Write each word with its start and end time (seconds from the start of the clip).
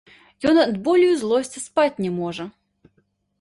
Ён 0.51 0.55
ад 0.61 0.71
болю 0.87 1.09
і 1.15 1.17
злосці 1.23 1.63
спаць 1.67 2.01
не 2.07 2.11
можа. 2.17 2.49